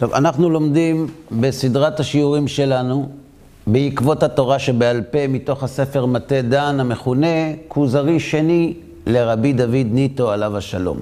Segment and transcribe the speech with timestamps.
[0.00, 1.06] טוב, אנחנו לומדים
[1.40, 3.08] בסדרת השיעורים שלנו,
[3.66, 7.26] בעקבות התורה שבעל פה, מתוך הספר מטה דן, המכונה
[7.68, 8.74] כוזרי שני
[9.06, 11.00] לרבי דוד ניטו עליו השלום.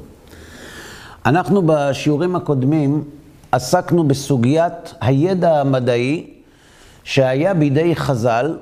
[1.27, 3.05] אנחנו בשיעורים הקודמים
[3.53, 6.31] עסקנו בסוגיית הידע המדעי
[7.05, 8.57] שהיה בידי חז"ל,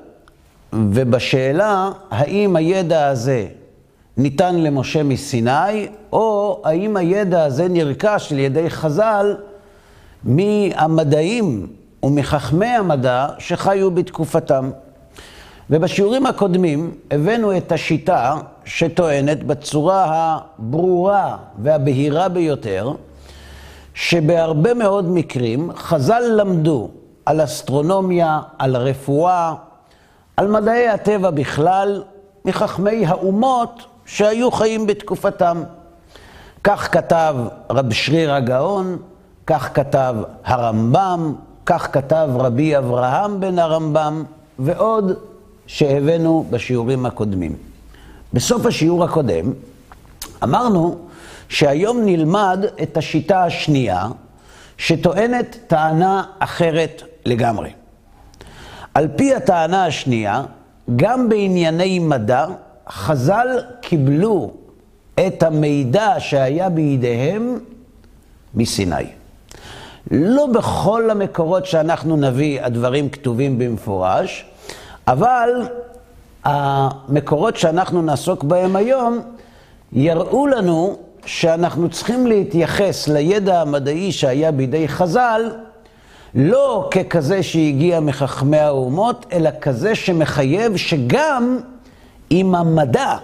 [0.73, 3.47] ובשאלה האם הידע הזה
[4.17, 9.35] ניתן למשה מסיני, או האם הידע הזה נרכש על ידי חז"ל
[10.27, 11.67] מהמדעים
[12.03, 14.69] ומחכמי המדע שחיו בתקופתם.
[15.69, 20.05] ובשיעורים הקודמים הבאנו את השיטה שטוענת בצורה
[20.59, 22.93] הברורה והבהירה ביותר,
[23.93, 26.89] שבהרבה מאוד מקרים חז"ל למדו
[27.25, 29.53] על אסטרונומיה, על רפואה,
[30.37, 32.03] על מדעי הטבע בכלל,
[32.45, 35.63] מחכמי האומות שהיו חיים בתקופתם.
[36.63, 37.35] כך כתב
[37.69, 38.97] רב שריר הגאון,
[39.47, 44.23] כך כתב הרמב"ם, כך כתב רבי אברהם בן הרמב"ם,
[44.59, 45.11] ועוד
[45.67, 47.55] שהבאנו בשיעורים הקודמים.
[48.33, 49.53] בסוף השיעור הקודם
[50.43, 50.97] אמרנו
[51.49, 54.07] שהיום נלמד את השיטה השנייה,
[54.77, 57.69] שטוענת טענה אחרת לגמרי.
[58.93, 60.43] על פי הטענה השנייה,
[60.95, 62.45] גם בענייני מדע,
[62.89, 63.47] חז"ל
[63.81, 64.51] קיבלו
[65.27, 67.59] את המידע שהיה בידיהם
[68.53, 69.16] מסיני.
[70.11, 74.45] לא בכל המקורות שאנחנו נביא הדברים כתובים במפורש,
[75.07, 75.49] אבל
[76.43, 79.19] המקורות שאנחנו נעסוק בהם היום
[79.93, 85.41] יראו לנו שאנחנו צריכים להתייחס לידע המדעי שהיה בידי חז"ל
[86.35, 91.59] לא ככזה שהגיע מחכמי האומות, אלא כזה שמחייב שגם
[92.31, 93.17] אם המדע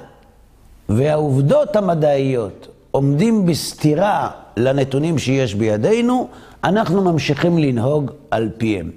[0.90, 6.28] והעובדות המדעיות עומדים בסתירה לנתונים שיש בידינו,
[6.64, 8.92] אנחנו ממשיכים לנהוג על פיהם.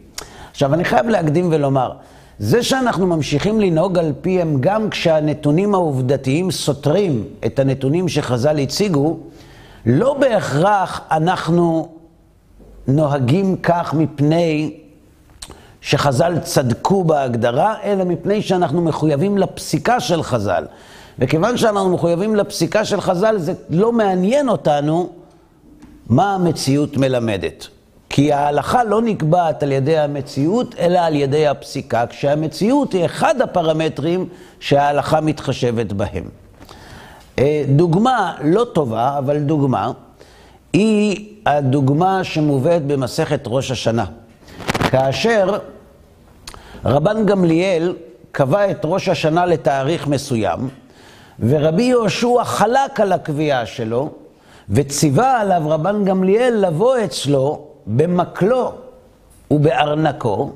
[0.51, 1.93] עכשיו, אני חייב להקדים ולומר,
[2.39, 9.19] זה שאנחנו ממשיכים לנהוג על פיהם גם כשהנתונים העובדתיים סותרים את הנתונים שחז"ל הציגו,
[9.87, 11.89] לא בהכרח אנחנו
[12.89, 14.75] נוהגים כך מפני
[15.81, 20.65] שחז"ל צדקו בהגדרה, אלא מפני שאנחנו מחויבים לפסיקה של חז"ל.
[21.19, 25.09] וכיוון שאנחנו מחויבים לפסיקה של חז"ל, זה לא מעניין אותנו
[26.11, 27.69] מה המציאות מלמדת.
[28.09, 34.29] כי ההלכה לא נקבעת על ידי המציאות, אלא על ידי הפסיקה, כשהמציאות היא אחד הפרמטרים
[34.61, 36.25] שההלכה מתחשבת בהם.
[37.39, 39.93] אה, דוגמה לא טובה, אבל דוגמה,
[40.73, 44.05] היא הדוגמה שמובאת במסכת ראש השנה.
[44.91, 45.59] כאשר
[46.85, 47.95] רבן גמליאל
[48.33, 50.69] קבע את ראש השנה לתאריך מסוים,
[51.41, 54.11] ורבי יהושע חלק על הקביעה שלו,
[54.71, 58.73] וציווה עליו רבן גמליאל לבוא אצלו במקלו
[59.51, 60.53] ובארנקו,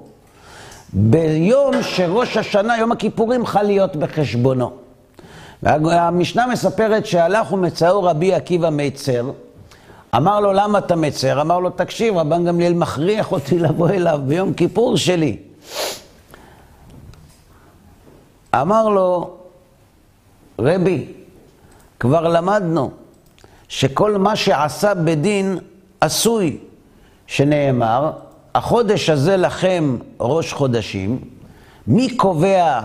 [0.92, 4.70] ביום שראש השנה, יום הכיפורים, חל להיות בחשבונו.
[5.62, 9.30] והמשנה מספרת שהלך ומצאו רבי עקיבא מיצר,
[10.16, 11.40] אמר לו, למה אתה מצר?
[11.40, 15.36] אמר לו, תקשיב, רבן גמליאל מכריח אותי לבוא אליו ביום כיפור שלי.
[18.54, 19.36] אמר לו,
[20.58, 21.12] רבי,
[22.00, 22.90] כבר למדנו
[23.70, 25.58] שכל מה שעשה בדין
[26.00, 26.58] עשוי,
[27.26, 28.10] שנאמר,
[28.54, 31.20] החודש הזה לכם ראש חודשים,
[31.86, 32.80] מי קובע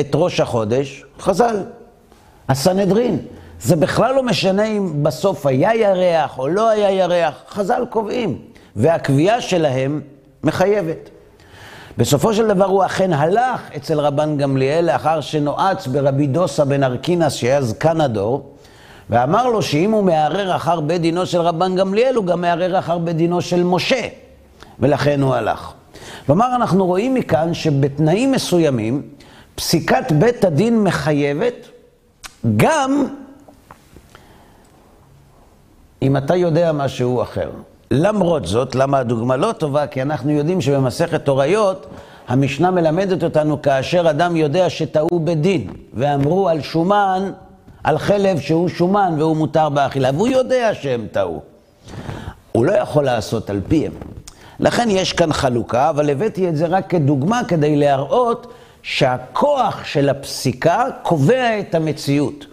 [0.00, 1.04] את ראש החודש?
[1.20, 1.62] חז"ל,
[2.48, 3.18] הסנהדרין.
[3.60, 8.38] זה בכלל לא משנה אם בסוף היה ירח או לא היה ירח, חז"ל קובעים,
[8.76, 10.00] והקביעה שלהם
[10.44, 11.10] מחייבת.
[11.98, 17.32] בסופו של דבר הוא אכן הלך אצל רבן גמליאל לאחר שנועץ ברבי דוסה בן ארקינס,
[17.32, 18.55] שהיה זקן הדור,
[19.10, 22.98] ואמר לו שאם הוא מערער אחר בית דינו של רבן גמליאל, הוא גם מערער אחר
[22.98, 24.08] בית דינו של משה,
[24.80, 25.72] ולכן הוא הלך.
[26.26, 29.02] כלומר, אנחנו רואים מכאן שבתנאים מסוימים,
[29.54, 31.68] פסיקת בית הדין מחייבת
[32.56, 33.06] גם
[36.02, 37.50] אם אתה יודע משהו אחר.
[37.90, 39.86] למרות זאת, למה הדוגמה לא טובה?
[39.86, 41.86] כי אנחנו יודעים שבמסכת תוריות,
[42.28, 47.30] המשנה מלמדת אותנו כאשר אדם יודע שטעו בדין, ואמרו על שומן,
[47.86, 51.40] על חלב שהוא שומן והוא מותר באכילה, והוא יודע שהם טעו.
[52.52, 53.92] הוא לא יכול לעשות על פיהם.
[54.60, 58.52] לכן יש כאן חלוקה, אבל הבאתי את זה רק כדוגמה כדי להראות
[58.82, 62.46] שהכוח של הפסיקה קובע את המציאות.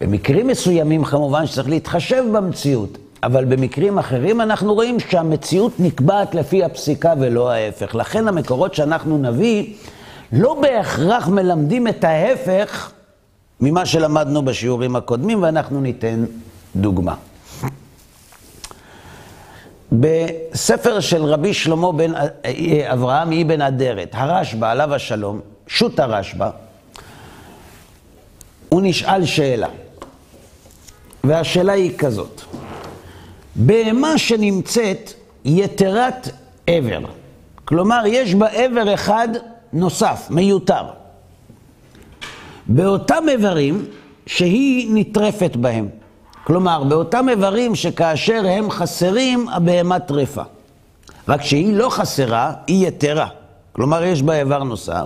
[0.00, 7.14] במקרים מסוימים כמובן שצריך להתחשב במציאות, אבל במקרים אחרים אנחנו רואים שהמציאות נקבעת לפי הפסיקה
[7.20, 7.94] ולא ההפך.
[7.94, 9.74] לכן המקורות שאנחנו נביא
[10.32, 12.90] לא בהכרח מלמדים את ההפך
[13.60, 16.24] ממה שלמדנו בשיעורים הקודמים, ואנחנו ניתן
[16.76, 17.14] דוגמה.
[19.92, 22.12] בספר של רבי שלמה בן
[22.92, 26.50] אברהם אבן אדרת, הרשב"א, עליו השלום, שו"ת הרשב"א,
[28.68, 29.68] הוא נשאל שאלה,
[31.24, 32.42] והשאלה היא כזאת:
[33.54, 35.12] בהמה שנמצאת
[35.44, 36.28] יתרת
[36.66, 37.00] עבר,
[37.64, 39.28] כלומר יש בה עבר אחד
[39.72, 40.84] נוסף, מיותר,
[42.70, 43.84] באותם איברים
[44.26, 45.88] שהיא נטרפת בהם.
[46.44, 50.42] כלומר, באותם איברים שכאשר הם חסרים, הבהמה טרפה.
[51.28, 53.26] רק שהיא לא חסרה, היא יתרה.
[53.72, 55.04] כלומר, יש בה איבר נוסף.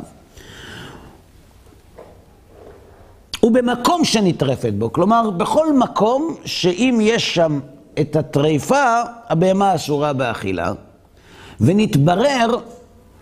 [3.43, 7.60] ובמקום שנטרפת בו, כלומר, בכל מקום שאם יש שם
[8.00, 10.72] את הטריפה, הבהמה אסורה באכילה.
[11.60, 12.56] ונתברר,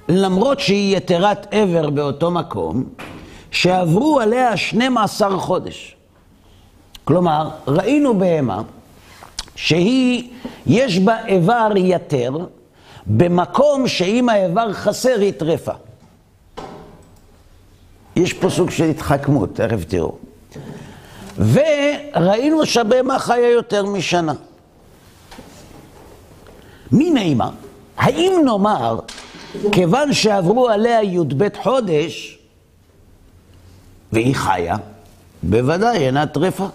[0.09, 2.85] למרות שהיא יתרת עבר באותו מקום,
[3.53, 5.97] שעברו עליה 12 חודש.
[7.05, 8.63] כלומר, ראינו בהמה
[9.57, 10.31] שהיא,
[10.67, 12.31] יש בה איבר יתר,
[13.07, 15.73] במקום שאם האיבר חסר היא טרפה.
[18.17, 20.15] יש פה סוג של התחכמות, תכף תראו.
[21.39, 24.35] וראינו שהבהמה חיה יותר משנה.
[26.93, 27.51] מי נעימה?
[27.97, 28.99] האם נאמר,
[29.73, 32.42] כיוון שעברו עליה י"ב חודש,
[34.13, 34.77] והיא חיה,
[35.43, 36.69] בוודאי אינה טרפה.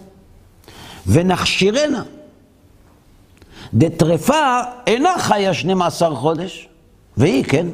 [1.07, 2.03] ונכשירנה.
[3.73, 6.69] דטרפה אינה חיה 12 חודש,
[7.17, 7.67] והיא כן.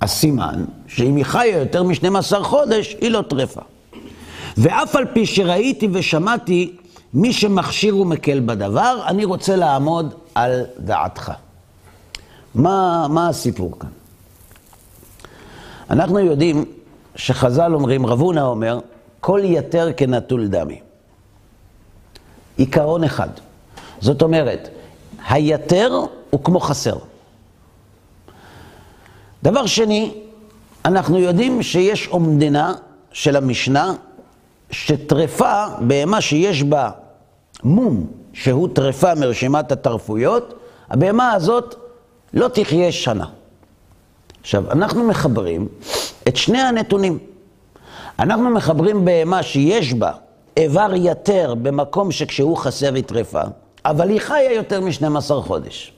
[0.00, 3.60] הסימן שאם היא חיה יותר מ-12 חודש, היא לא טרפה.
[4.56, 6.76] ואף על פי שראיתי ושמעתי
[7.14, 11.32] מי שמכשיר ומקל בדבר, אני רוצה לעמוד על דעתך.
[12.54, 13.88] מה, מה הסיפור כאן?
[15.90, 16.64] אנחנו יודעים
[17.20, 18.78] שחז"ל אומרים, רב הונא אומר,
[19.20, 20.80] כל יתר כנטול דמי.
[22.56, 23.28] עיקרון אחד.
[24.00, 24.68] זאת אומרת,
[25.28, 26.00] היתר
[26.30, 26.96] הוא כמו חסר.
[29.42, 30.14] דבר שני,
[30.84, 32.74] אנחנו יודעים שיש אומדנה
[33.12, 33.94] של המשנה,
[34.70, 36.90] שטרפה, בהמה שיש בה
[37.62, 40.54] מום, שהוא טרפה מרשימת התרפויות,
[40.90, 41.74] הבהמה הזאת
[42.34, 43.26] לא תחיה שנה.
[44.40, 45.68] עכשיו, אנחנו מחברים
[46.28, 47.18] את שני הנתונים.
[48.18, 50.12] אנחנו מחברים בהמה שיש בה
[50.56, 53.42] איבר יתר במקום שכשהוא חסר היא טרפה,
[53.84, 55.92] אבל היא חיה יותר מ-12 חודש.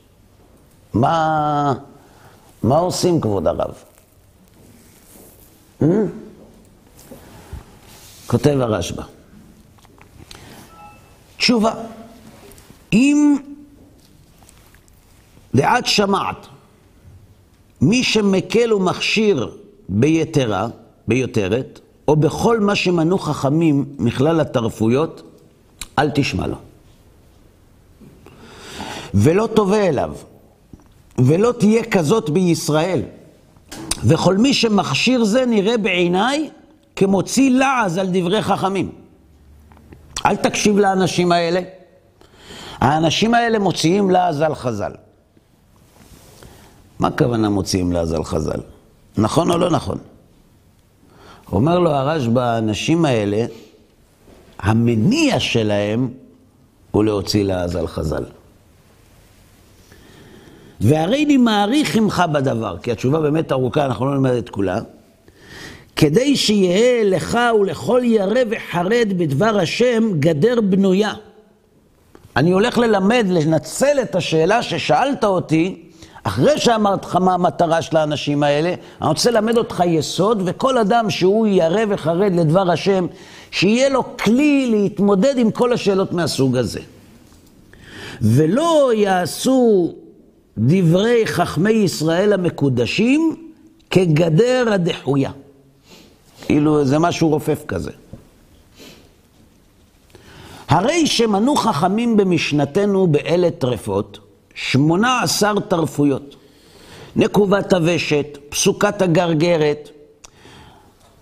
[0.95, 1.75] מה,
[2.63, 3.75] מה עושים, כבוד הרב?
[5.83, 5.85] Hmm?
[8.27, 9.03] כותב הרשב"א.
[11.37, 11.75] תשובה,
[12.93, 13.37] אם
[15.55, 16.47] דעת שמעת,
[17.81, 19.57] מי שמקל ומכשיר
[19.89, 20.69] ביתרה,
[21.09, 25.23] ביותרת, או בכל מה שמנו חכמים מכלל התרפויות,
[25.99, 26.57] אל תשמע לו.
[29.15, 30.15] ולא תובע אליו,
[31.19, 33.03] ולא תהיה כזאת בישראל.
[34.05, 36.51] וכל מי שמכשיר זה נראה בעיניי
[36.97, 38.93] כמוציא לעז על דברי חכמים.
[40.27, 41.61] אל תקשיב לאנשים האלה.
[42.79, 44.93] האנשים האלה מוציאים לעז על חז"ל.
[46.99, 48.61] מה הכוונה מוציאים לעז על חז"ל?
[49.19, 49.99] נכון או לא נכון?
[51.53, 53.45] אומר לו הרשב"א, האנשים האלה,
[54.59, 56.09] המניע שלהם
[56.91, 58.25] הוא להוציא לעז על חז"ל.
[60.81, 64.79] והרי אני מעריך עמך בדבר, כי התשובה באמת ארוכה, אנחנו לא נלמד את כולה,
[65.97, 71.13] כדי שיהיה לך ולכל ירא וחרד בדבר השם גדר בנויה.
[72.37, 75.83] אני הולך ללמד, לנצל את השאלה ששאלת אותי,
[76.23, 81.11] אחרי שאמרת לך מה המטרה של האנשים האלה, אני רוצה ללמד אותך יסוד, וכל אדם
[81.11, 83.07] שהוא ירא וחרד לדבר השם,
[83.51, 86.81] שיהיה לו כלי להתמודד עם כל השאלות מהסוג הזה.
[88.23, 89.93] ולא יעשו
[90.59, 93.37] דברי חכמי ישראל המקודשים
[93.91, 95.31] כגדר הדחויה.
[96.47, 97.91] כאילו זה משהו רופף כזה.
[100.69, 104.19] הרי שמנו חכמים במשנתנו באלה טרפות,
[104.55, 106.37] שמונה עשר תרפויות.
[107.17, 109.89] נקובת הוושת, פסוקת הגרגרת.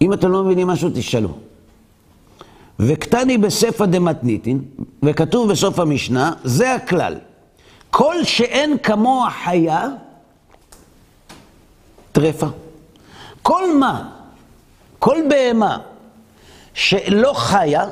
[0.01, 1.29] אם אתם לא מבינים משהו, תשאלו.
[2.79, 4.65] וקטני בספא דמתניתין,
[5.03, 7.15] וכתוב בסוף המשנה, זה הכלל.
[7.91, 9.89] כל שאין כמוה חיה,
[12.13, 12.47] טרפה.
[13.43, 14.09] כל מה,
[14.99, 15.79] כל בהמה
[16.75, 17.85] שלא חיה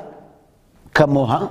[0.95, 1.47] כמוה,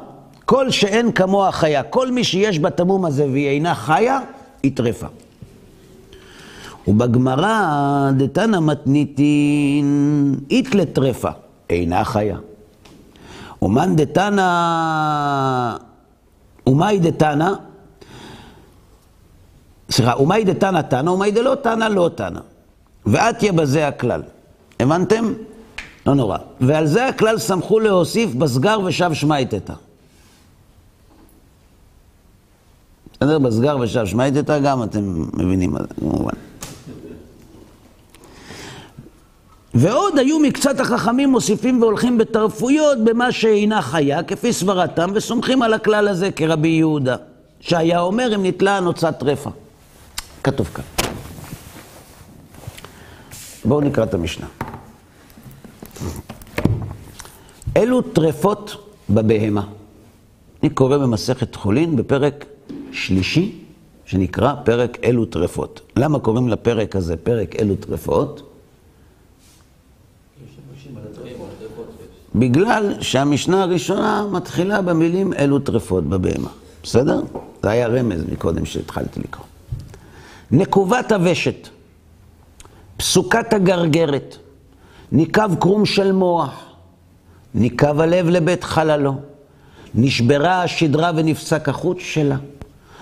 [0.47, 4.19] כל שאין כמוה חיה, כל מי שיש בתמום הזה והיא אינה חיה,
[4.63, 5.07] היא טרפה.
[6.87, 11.29] ובגמרא דתנא מתניתין אית לטרפה,
[11.69, 12.37] אינה חיה.
[13.61, 14.47] ומאן דתנא,
[16.67, 17.53] ומאי דתנא,
[19.89, 22.39] סליחה, ומאי דתנא תנא, ומאי דלא תנא לא תנא.
[23.05, 24.21] ואתיה בזה הכלל.
[24.79, 25.33] הבנתם?
[26.05, 26.37] לא נורא.
[26.61, 29.73] ועל זה הכלל שמחו להוסיף בסגר ושב שמייתתא.
[33.21, 33.39] בסדר?
[33.39, 36.33] בסגר ושב שמייתתא גם אתם מבינים מה זה, כמובן.
[39.73, 46.07] ועוד היו מקצת החכמים מוסיפים והולכים בתרפויות במה שאינה חיה, כפי סברתם, וסומכים על הכלל
[46.07, 47.15] הזה כרבי יהודה,
[47.59, 49.49] שהיה אומר אם נתלה נוצת טרפה.
[50.43, 50.83] כתוב כאן.
[53.65, 54.45] בואו נקרא את המשנה.
[57.77, 59.63] אלו טרפות בבהמה.
[60.63, 62.45] אני קורא במסכת חולין בפרק
[62.91, 63.55] שלישי,
[64.05, 65.81] שנקרא פרק אלו טרפות.
[65.95, 68.51] למה קוראים לפרק הזה פרק אלו טרפות?
[72.35, 76.49] בגלל שהמשנה הראשונה מתחילה במילים אלו טרפות בבהמה.
[76.83, 77.21] בסדר?
[77.63, 79.45] זה היה רמז מקודם שהתחלתי לקרוא.
[80.51, 81.69] נקובת הוושת,
[82.97, 84.37] פסוקת הגרגרת,
[85.11, 86.65] ניקב קרום של מוח,
[87.55, 89.15] ניקב הלב לבית חללו,
[89.95, 92.37] נשברה השדרה ונפסק החוט שלה,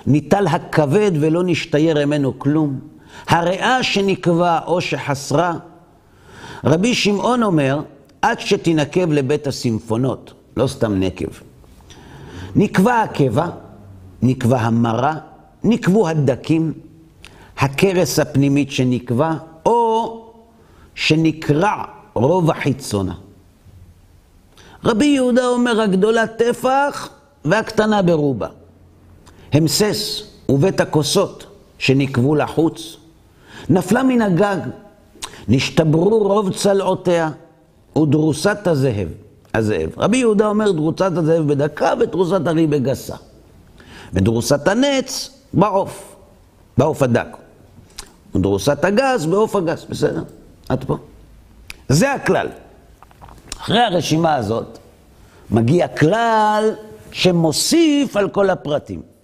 [0.07, 2.79] ניטל הכבד ולא נשתייר ממנו כלום,
[3.27, 5.53] הריאה שנקבע או שחסרה.
[6.63, 7.81] רבי שמעון אומר,
[8.21, 11.25] עד שתנקב לבית הסימפונות, לא סתם נקב.
[12.55, 13.47] נקבע הקבע,
[14.21, 15.15] נקבע המרה,
[15.63, 16.73] נקבו הדקים,
[17.57, 19.33] הכרס הפנימית שנקבע,
[19.65, 20.21] או
[20.95, 21.83] שנקרע
[22.13, 23.13] רוב החיצונה.
[24.83, 27.09] רבי יהודה אומר, הגדולה טפח
[27.45, 28.47] והקטנה ברובה.
[29.55, 31.45] המסס ובית הכוסות
[31.77, 32.97] שנקבו לחוץ,
[33.69, 34.57] נפלה מן הגג,
[35.47, 37.29] נשתברו רוב צלעותיה,
[37.97, 39.07] ודרוסת הזאב,
[39.53, 39.89] הזאב.
[39.97, 43.15] רבי יהודה אומר, דרוסת הזאב בדקה ודרוסת הרי בגסה.
[44.13, 46.15] ודרוסת הנץ בעוף,
[46.77, 47.37] בעוף הדק.
[48.35, 50.23] ודרוסת הגז בעוף הגס, בסדר?
[50.69, 50.97] עד פה.
[51.89, 52.47] זה הכלל.
[53.57, 54.77] אחרי הרשימה הזאת,
[55.51, 56.71] מגיע כלל
[57.11, 59.14] שמוסיף על כל הפרטים.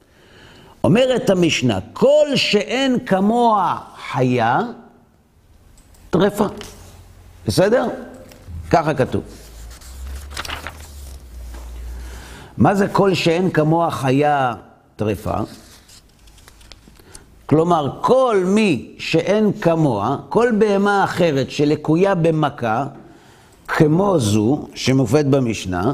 [0.84, 3.78] אומרת המשנה, כל שאין כמוה
[4.12, 4.60] חיה,
[6.10, 6.46] טרפה.
[7.48, 7.88] בסדר?
[8.70, 9.24] ככה כתוב.
[12.58, 14.54] מה זה כל שאין כמוה חיה
[14.96, 15.38] טרפה?
[17.46, 22.86] כלומר, כל מי שאין כמוה, כל בהמה אחרת שלקויה במכה,
[23.68, 25.94] כמו זו, שמופת במשנה,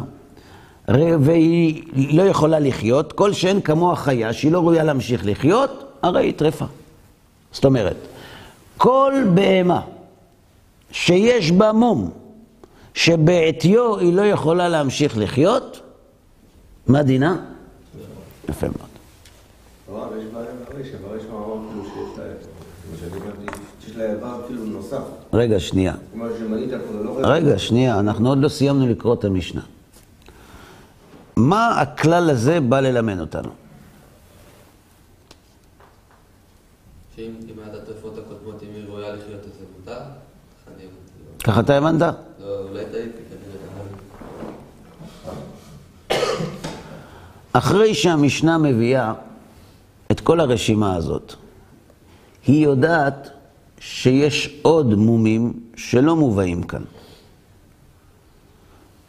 [0.87, 1.83] והיא
[2.17, 6.65] לא יכולה לחיות, כל שאין כמוה חיה, שהיא לא ראויה להמשיך לחיות, הרי היא טרפה.
[7.51, 7.95] זאת אומרת,
[8.77, 9.81] כל בהמה
[10.91, 12.09] שיש בה מום,
[12.93, 15.81] שבעטיו היא לא יכולה להמשיך לחיות,
[16.87, 17.37] מה דינה?
[18.49, 18.87] יפה מאוד.
[25.33, 25.93] רגע, שנייה.
[27.03, 29.61] לא רגע, שנייה, אנחנו עוד לא סיימנו לקרוא את המשנה.
[31.37, 33.49] מה הכלל הזה בא ללמד אותנו?
[37.15, 37.33] שאם
[37.65, 39.99] עד הטרפות הקודמות, אם היא ראויה לחיות, אז זה מותר?
[41.43, 42.01] ככה אתה הבנת?
[42.01, 43.17] לא, אולי טעיתי,
[47.53, 49.13] אחרי שהמשנה מביאה
[50.11, 51.33] את כל הרשימה הזאת,
[52.47, 53.29] היא יודעת
[53.79, 56.83] שיש עוד מומים שלא מובאים כאן.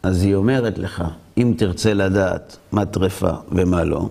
[0.03, 1.03] אז היא אומרת לך,
[1.39, 4.09] אם תרצה לדעת מה טרפה ומה לא,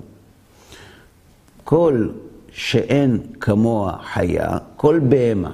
[1.64, 2.08] כל
[2.52, 5.52] שאין כמוה חיה, כל בהמה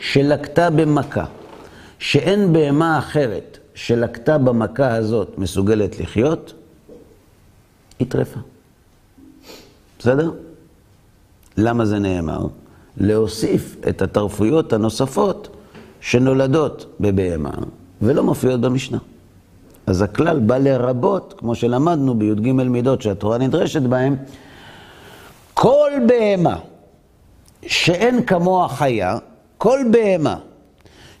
[0.00, 1.24] שלקתה במכה,
[1.98, 6.52] שאין בהמה אחרת שלקתה במכה הזאת מסוגלת לחיות,
[7.98, 8.40] היא טרפה.
[9.98, 10.30] בסדר?
[11.56, 12.46] למה זה נאמר?
[12.96, 15.56] להוסיף את התרפויות הנוספות
[16.00, 17.50] שנולדות בבהמה
[18.02, 18.98] ולא מופיעות במשנה.
[19.86, 24.16] אז הכלל בא לרבות, כמו שלמדנו בי"ג מידות שהתורה נדרשת בהן,
[25.54, 26.58] כל בהמה
[27.66, 29.18] שאין כמוה חיה,
[29.58, 30.36] כל בהמה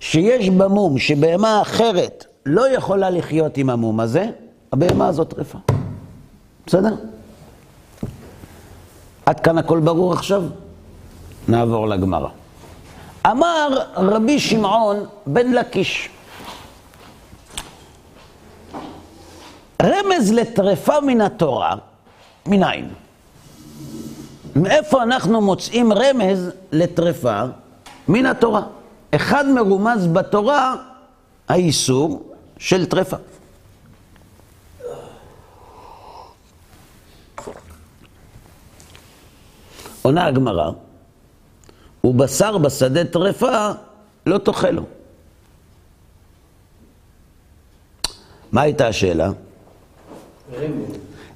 [0.00, 4.26] שיש בה מום, שבהמה אחרת לא יכולה לחיות עם המום הזה,
[4.72, 5.58] הבהמה הזאת טרפה.
[6.66, 6.94] בסדר?
[9.26, 10.42] עד כאן הכל ברור עכשיו?
[11.48, 12.28] נעבור לגמרא.
[13.26, 16.08] אמר רבי שמעון בן לקיש,
[19.80, 21.74] רמז לטרפה מן התורה,
[22.46, 22.88] מניין?
[24.56, 27.42] מאיפה אנחנו מוצאים רמז לטרפה
[28.08, 28.62] מן התורה?
[29.10, 30.74] אחד מרומז בתורה,
[31.48, 33.16] האיסור של טרפה.
[40.02, 40.70] עונה הגמרא,
[42.04, 43.70] ובשר בשדה טרפה
[44.26, 44.82] לא תאכלו.
[48.52, 49.30] מה הייתה השאלה?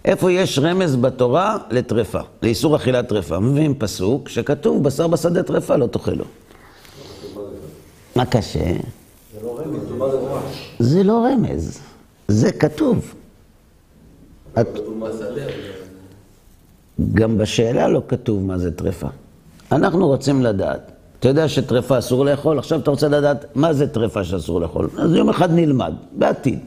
[0.04, 3.38] איפה יש רמז בתורה לטרפה, לאיסור אכילת טרפה?
[3.38, 6.24] מביאים פסוק שכתוב, בשר בשדה טרפה לא תאכלו.
[8.16, 8.72] מה קשה?
[10.78, 11.80] זה לא רמז,
[12.28, 13.14] זה כתוב.
[17.14, 19.06] גם בשאלה לא כתוב מה זה טרפה.
[19.72, 20.92] אנחנו רוצים לדעת.
[21.18, 24.88] אתה יודע שטרפה אסור לאכול, עכשיו אתה רוצה לדעת מה זה טרפה שאסור לאכול.
[24.98, 26.58] אז יום אחד נלמד, בעתיד.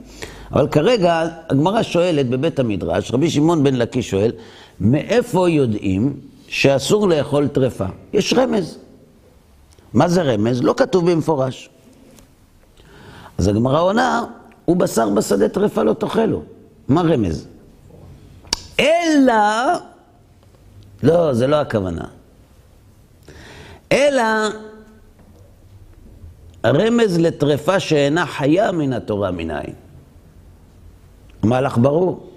[0.52, 4.32] אבל כרגע הגמרא שואלת בבית המדרש, רבי שמעון בן לקיש שואל,
[4.80, 7.86] מאיפה יודעים שאסור לאכול טרפה?
[8.14, 8.78] יש רמז.
[9.94, 10.64] מה זה רמז?
[10.64, 11.70] לא כתוב במפורש.
[13.38, 14.26] אז הגמרא עונה,
[14.66, 16.42] הוא בשר בשדה טרפה לא תאכלו.
[16.88, 17.48] מה רמז?
[18.80, 19.34] אלא,
[21.04, 22.06] לא, זה לא הכוונה.
[23.92, 24.24] אלא
[26.66, 29.87] רמז לטרפה שאינה חיה מן התורה מנין.
[31.48, 32.28] המהלך ברור.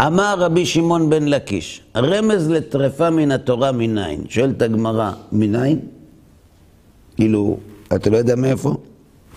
[0.00, 4.24] אמר רבי שמעון בן לקיש, רמז לטרפה מן התורה מנין.
[4.28, 5.80] שואלת הגמרא, מנין?
[7.16, 7.56] כאילו,
[7.94, 8.74] אתה לא יודע מאיפה?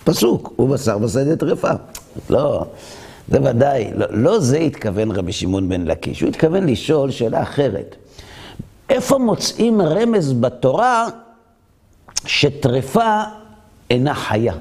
[0.04, 1.70] פסוק, הוא בשר בשדה טרפה.
[2.30, 2.64] לא,
[3.28, 7.96] זה ודאי, לא, לא זה התכוון רבי שמעון בן לקיש, הוא התכוון לשאול שאלה אחרת.
[8.90, 11.06] איפה מוצאים רמז בתורה
[12.26, 13.22] שטרפה
[13.90, 14.54] אינה חיה?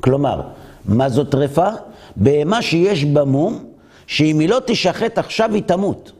[0.00, 0.40] כלומר,
[0.84, 1.68] מה זו טרפה?
[2.16, 3.64] בהמה שיש בה מום,
[4.06, 6.12] שאם היא לא תשחט עכשיו היא תמות.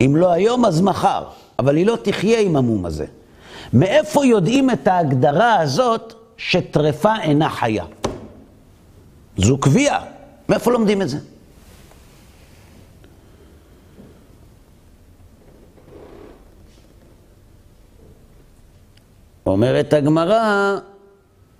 [0.00, 1.24] אם לא היום אז מחר,
[1.58, 3.06] אבל היא לא תחיה עם המום הזה.
[3.72, 7.84] מאיפה יודעים את ההגדרה הזאת שטרפה אינה חיה?
[9.36, 10.04] זו קביעה.
[10.48, 11.18] מאיפה לומדים את זה?
[19.46, 20.78] אומרת הגמרא,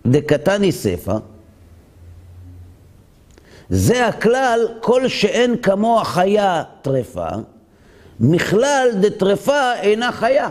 [0.06, 1.18] דקתני ספא,
[3.72, 7.28] זה הכלל, כל שאין כמוה חיה טרפה,
[8.20, 10.48] מכלל דטרפה אינה חיה.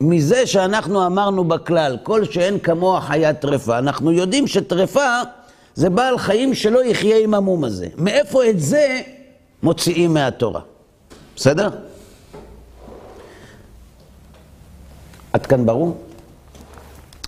[0.00, 5.20] מזה שאנחנו אמרנו בכלל, כל שאין כמוה חיה טרפה, אנחנו יודעים שטרפה
[5.74, 7.88] זה בעל חיים שלא יחיה עם המום הזה.
[7.98, 9.00] מאיפה את זה
[9.62, 10.60] מוציאים מהתורה?
[11.36, 11.68] בסדר?
[15.32, 15.96] עד כאן ברור?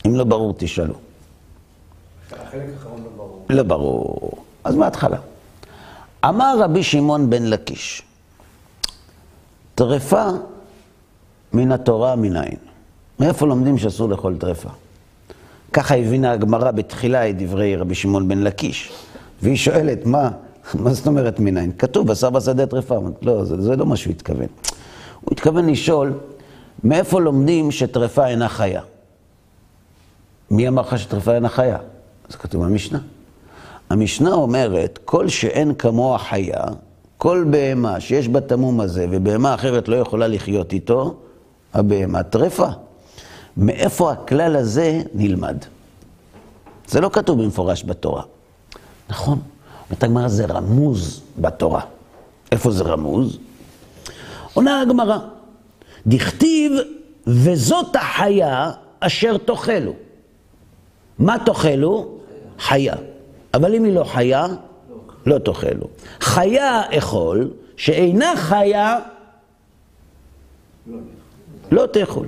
[0.07, 0.95] אם לא ברור, תשאלו.
[2.33, 3.47] החלק האחרון לא ברור.
[3.51, 4.48] לא ברור.
[4.65, 5.19] אז מההתחלה.
[6.25, 8.03] אמר רבי שמעון בן לקיש,
[9.75, 10.27] טרפה
[11.53, 12.57] מן התורה מנין?
[13.21, 14.69] מאיפה לומדים שאסור לאכול טרפה?
[15.73, 18.93] ככה הבינה הגמרא בתחילה את דברי רבי שמעון בן לקיש.
[19.43, 20.31] והיא שואלת, מה,
[20.75, 21.73] מה זאת אומרת מנין?
[21.79, 22.99] כתוב, בשר בשדה טרפה.
[23.23, 24.47] לא, זה, זה לא מה שהוא התכוון.
[25.21, 26.13] הוא התכוון לשאול,
[26.85, 28.83] מאיפה לומדים שטרפה אינה חיה?
[30.51, 31.79] מי אמר לך שטרפה אינה חיה?
[32.29, 32.99] זה כתוב במשנה.
[33.91, 36.65] המשנה אומרת, כל שאין כמוה חיה,
[37.19, 41.15] כל בהמה שיש בה תמום הזה, ובהמה אחרת לא יכולה לחיות איתו,
[41.75, 42.69] הבהמה טרפה.
[43.57, 45.57] מאיפה הכלל הזה נלמד?
[46.89, 48.23] זה לא כתוב במפורש בתורה.
[49.11, 49.39] נכון,
[49.91, 51.81] אומרת הגמרא זה רמוז בתורה.
[52.53, 53.39] איפה זה רמוז?
[54.55, 55.19] עונה הגמרא,
[56.07, 56.73] דכתיב
[57.27, 58.71] וזאת החיה
[59.01, 59.93] אשר תאכלו.
[61.19, 62.09] מה תאכלו?
[62.59, 62.95] חיה.
[63.59, 64.47] אבל אם היא לא חיה,
[65.27, 65.87] לא תאכלו.
[66.21, 68.99] חיה אכול, שאינה חיה,
[71.71, 72.27] לא תאכול.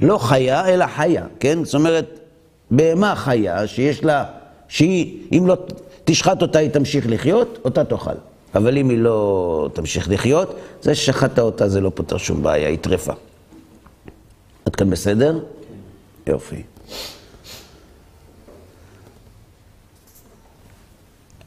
[0.00, 1.64] לא חיה, אלא חיה, כן?
[1.64, 2.20] זאת אומרת,
[2.70, 4.24] בהמה חיה, שיש לה,
[4.68, 5.56] שהיא, אם לא
[6.04, 8.10] תשחט אותה, היא תמשיך לחיות, אותה תאכל.
[8.54, 12.78] אבל אם היא לא תמשיך לחיות, זה ששחטת אותה זה לא פותר שום בעיה, היא
[12.78, 13.12] טרפה.
[14.64, 15.38] עד כאן בסדר?
[16.26, 16.62] יופי.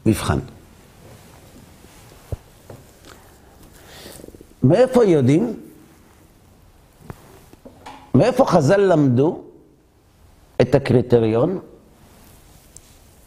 [0.08, 0.38] מבחן.
[4.62, 5.60] מאיפה יודעים?
[8.14, 9.42] מאיפה חז"ל למדו
[10.60, 11.58] את הקריטריון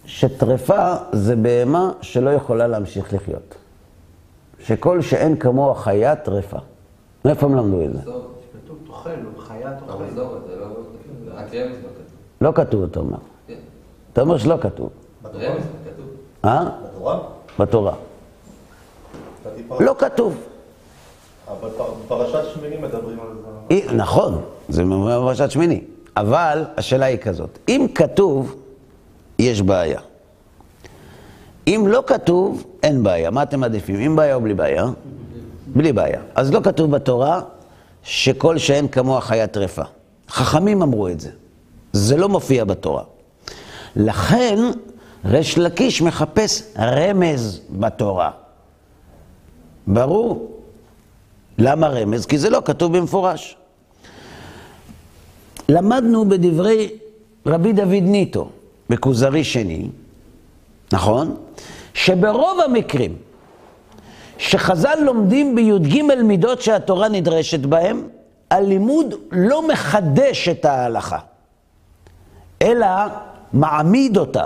[0.06, 3.56] שטרפה זה בהמה שלא יכולה להמשיך לחיות?
[4.60, 6.58] שכל שאין כמוה חיה טרפה.
[7.26, 8.00] מאיפה הם למדו את זה?
[8.02, 10.04] כתוב תאכלו, חיה תאכל.
[10.16, 10.38] לא...
[11.28, 12.02] לא כתוב.
[12.42, 13.18] לא כתוב, אתה אומר.
[13.48, 13.54] כן.
[14.14, 14.90] אתה אומר שלא כתוב.
[16.46, 16.64] אה?
[16.94, 17.20] בתורה?
[17.60, 17.94] בתורה.
[19.80, 20.36] לא כתוב.
[21.48, 23.28] אבל פר- בפרשת שמיני מדברים על
[23.88, 23.94] זה.
[23.94, 25.82] נכון, זה בפרשת שמיני.
[26.18, 28.56] אבל השאלה היא כזאת, אם כתוב,
[29.40, 30.00] יש בעיה.
[31.68, 33.32] אם לא כתוב, אין בעיה.
[33.32, 34.86] מה אתם מעדיפים, עם בעיה או בלי בעיה?
[35.68, 36.20] בלי בעיה.
[36.36, 37.42] אז לא כתוב בתורה
[38.04, 39.82] שכל שאין כמוה חיה טרפה.
[40.30, 41.30] חכמים אמרו את זה.
[41.94, 43.04] זה לא מופיע בתורה.
[43.96, 44.58] לכן
[45.26, 48.32] ריש לקיש מחפש רמז בתורה.
[49.88, 50.62] ברור.
[51.58, 52.26] למה רמז?
[52.26, 53.58] כי זה לא כתוב במפורש.
[55.70, 56.90] למדנו בדברי
[57.46, 58.50] רבי דוד ניטו,
[58.90, 59.88] בכוזרי שני,
[60.94, 61.36] נכון?
[61.94, 63.16] שברוב המקרים
[64.38, 68.08] שחז"ל לומדים בי"ג מידות שהתורה נדרשת בהם,
[68.52, 71.20] הלימוד לא מחדש את ההלכה,
[72.62, 72.88] אלא
[73.54, 74.46] מעמיד אותה.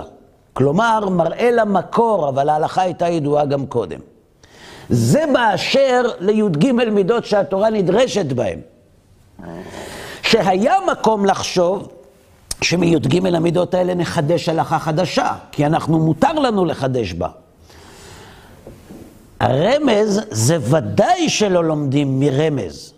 [0.56, 3.98] כלומר, מראה לה מקור, אבל ההלכה הייתה ידועה גם קודם.
[4.88, 8.60] זה באשר לי"ג מידות שהתורה נדרשת בהם.
[10.22, 11.88] שהיה מקום לחשוב
[12.62, 17.28] שמי"ג המידות האלה נחדש הלכה חדשה, כי אנחנו, מותר לנו לחדש בה.
[19.40, 22.92] הרמז זה ודאי שלא לומדים מרמז.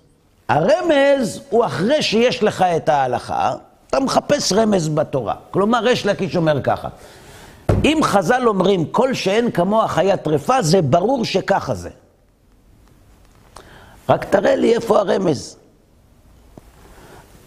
[0.49, 3.55] הרמז הוא אחרי שיש לך את ההלכה,
[3.91, 5.35] אתה מחפש רמז בתורה.
[5.51, 6.89] כלומר, יש לקיש אומר ככה,
[7.85, 11.91] אם חז"ל אומרים כל שאין כמוה חיה טרפה, זה ברור שככה זה.
[14.09, 15.57] רק תראה לי איפה הרמז.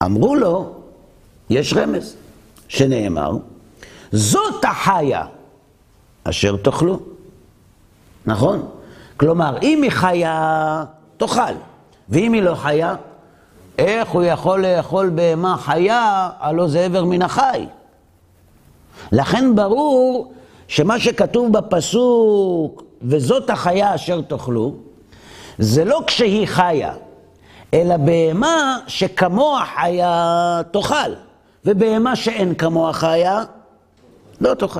[0.03, 0.73] אמרו לו,
[1.49, 2.15] יש רמז,
[2.67, 3.31] שנאמר,
[4.11, 5.25] זאת החיה
[6.23, 6.99] אשר תאכלו.
[8.25, 8.69] נכון?
[9.17, 10.83] כלומר, אם היא חיה,
[11.17, 11.53] תאכל,
[12.09, 12.95] ואם היא לא חיה,
[13.77, 17.65] איך הוא יכול לאכול בהמה חיה, הלא זה עבר מן החי?
[19.11, 20.33] לכן ברור
[20.67, 24.75] שמה שכתוב בפסוק, וזאת החיה אשר תאכלו,
[25.59, 26.93] זה לא כשהיא חיה,
[27.73, 31.13] אלא בהמה שכמוה חיה תאכל,
[31.65, 33.43] ובהמה שאין כמוה חיה
[34.41, 34.79] לא תאכל.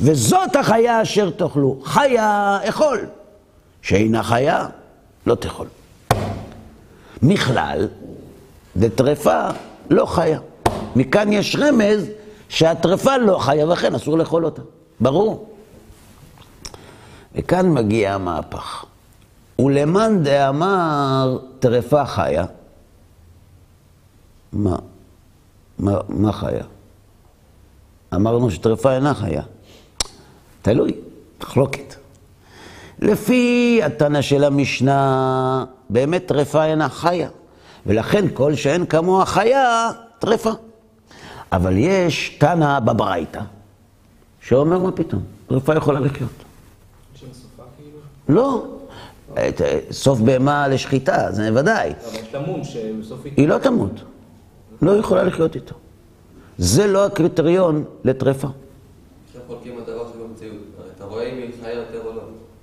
[0.00, 3.06] וזאת החיה אשר תאכלו, חיה אכול,
[3.82, 4.66] שאינה חיה
[5.26, 5.66] לא תאכול.
[7.22, 7.88] מכלל,
[8.76, 9.48] דטרפה
[9.90, 10.38] לא חיה.
[10.96, 12.06] מכאן יש רמז
[12.48, 14.62] שהטרפה לא חיה וכן אסור לאכול אותה.
[15.00, 15.48] ברור.
[17.34, 18.84] וכאן מגיע המהפך.
[19.58, 22.44] ולמאן דאמר טרפה חיה,
[24.52, 24.76] מה?
[25.78, 26.64] מה, מה חיה?
[28.14, 29.42] אמרנו שטרפה אינה חיה.
[30.62, 30.92] תלוי,
[31.42, 31.94] מחלוקת.
[32.98, 37.28] לפי התנא של המשנה, באמת טרפה אינה חיה,
[37.86, 40.50] ולכן כל שאין כמוה חיה, טרפה.
[41.56, 43.40] אבל יש תנא בברייתא,
[44.40, 46.30] שאומר מה פתאום, טרפה יכולה לחיות.
[48.28, 48.64] לא,
[49.34, 51.92] את- סוף בהמה לשחיטה, זה ודאי.
[52.10, 53.48] אבל תמון שבסוף היא...
[53.48, 53.90] לא תמות,
[54.82, 55.74] לא יכולה לחיות איתו.
[56.58, 58.48] זה לא הקריטריון לטרפה.
[59.26, 60.56] עכשיו חולקים על דבר שבמציאות.
[60.78, 62.22] הרי אתה רואה אם היא חיה יותר או לא.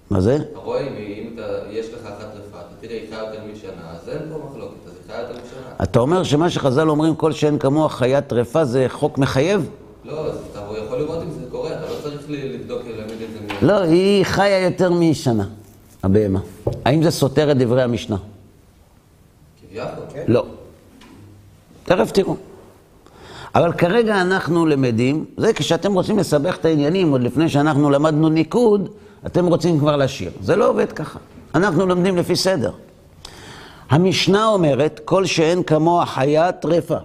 [0.10, 0.36] מה זה?
[0.36, 1.36] אתה רואה אם
[1.70, 4.92] יש לך אחת טרפה, אתה תראה היא חיה יותר משנה, אז אין פה מחלוקת, אז
[4.94, 5.71] היא חיה יותר משנה.
[5.84, 9.70] אתה אומר שמה שחז"ל אומרים, כל שאין כמוה חיית טרפה, זה חוק מחייב?
[10.06, 13.66] לא, אתה יכול לראות אם זה קורה, אתה לא צריך לבדוק, להעמיד את זה.
[13.68, 15.46] לא, היא חיה יותר משנה,
[16.04, 16.40] הבהמה.
[16.86, 18.18] האם זה סותר את דברי המשנה?
[19.70, 20.24] כביכול.
[20.28, 20.46] לא.
[21.84, 22.36] תכף תראו.
[23.56, 28.90] אבל כרגע אנחנו למדים, זה כשאתם רוצים לסבך את העניינים, עוד לפני שאנחנו למדנו ניקוד,
[29.26, 30.32] אתם רוצים כבר לשיר.
[30.42, 31.20] זה לא עובד ככה.
[31.56, 32.72] אנחנו לומדים לפי סדר.
[33.92, 36.98] המשנה אומרת, כל שאין כמוה חיה טרפה.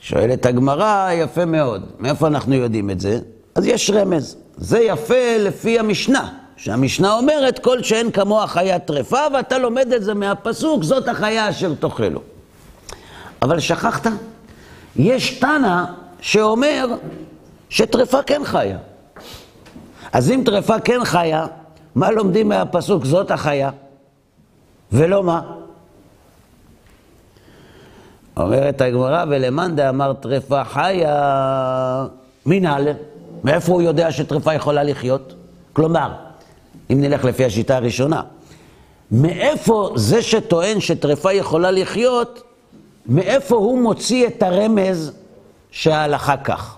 [0.00, 1.82] שואלת הגמרא, יפה מאוד.
[1.98, 3.18] מאיפה אנחנו יודעים את זה?
[3.54, 4.36] אז יש רמז.
[4.56, 10.14] זה יפה לפי המשנה, שהמשנה אומרת, כל שאין כמוה חיה טרפה, ואתה לומד את זה
[10.14, 12.20] מהפסוק, זאת החיה אשר תאכלו.
[13.42, 14.06] אבל שכחת,
[14.96, 15.84] יש תנא
[16.20, 16.86] שאומר
[17.68, 18.78] שטרפה כן חיה.
[20.12, 21.46] אז אם טרפה כן חיה,
[21.94, 23.04] מה לומדים מהפסוק?
[23.04, 23.70] זאת החיה.
[24.92, 25.42] ולא מה?
[28.36, 32.06] אומרת הגמרא, ולמאן דאמר טרפה חיה,
[32.46, 32.88] מנהל,
[33.44, 35.34] מאיפה הוא יודע שטרפה יכולה לחיות?
[35.72, 36.12] כלומר,
[36.92, 38.22] אם נלך לפי השיטה הראשונה,
[39.10, 42.42] מאיפה זה שטוען שטרפה יכולה לחיות,
[43.06, 45.12] מאיפה הוא מוציא את הרמז
[45.70, 46.76] שההלכה כך?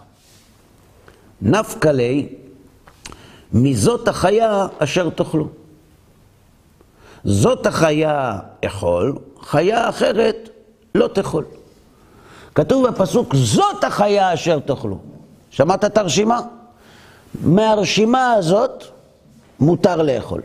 [1.43, 2.23] נפקא ליה,
[3.53, 5.60] מזאת החיה אשר תאכלו.
[7.25, 10.49] זאת החיה אכול, חיה אחרת
[10.95, 11.45] לא תאכול.
[12.55, 14.99] כתוב בפסוק, זאת החיה אשר תאכלו.
[15.51, 16.41] שמעת את הרשימה?
[17.43, 18.85] מהרשימה הזאת
[19.61, 20.43] מותר לאכול.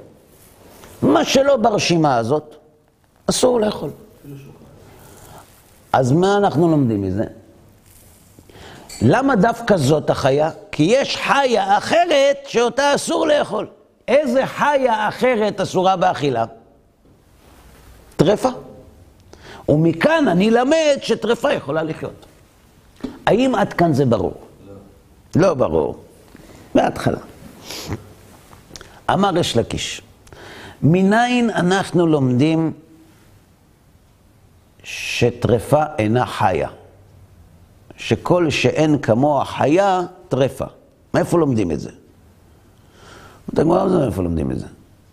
[1.01, 2.55] מה שלא ברשימה הזאת,
[3.29, 3.89] אסור לאכול.
[5.93, 7.23] אז מה אנחנו לומדים מזה?
[9.01, 10.49] למה דווקא זאת החיה?
[10.71, 13.67] כי יש חיה אחרת שאותה אסור לאכול.
[14.07, 16.45] איזה חיה אחרת אסורה באכילה?
[18.25, 18.49] טרפה.
[19.69, 22.25] ומכאן אני למד שטרפה יכולה לחיות.
[23.25, 24.33] האם עד כאן זה ברור?
[25.35, 25.47] לא.
[25.47, 26.03] לא ברור.
[26.75, 27.17] מההתחלה.
[29.13, 30.01] אמר יש לקיש,
[30.81, 32.73] מניין אנחנו לומדים
[34.83, 36.69] שטרפה אינה חיה?
[37.97, 40.65] שכל שאין כמוה חיה, טרפה.
[41.13, 41.91] מאיפה לומדים את זה?
[43.53, 44.65] הגמרא, מה זה מאיפה לומדים את זה?